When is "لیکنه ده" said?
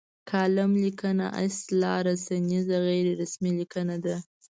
3.59-4.15